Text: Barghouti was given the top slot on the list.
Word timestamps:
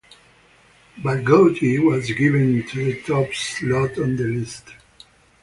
Barghouti 0.99 1.77
was 1.77 2.11
given 2.13 2.53
the 2.73 2.99
top 3.05 3.31
slot 3.35 3.99
on 3.99 4.15
the 4.15 4.23
list. 4.23 4.63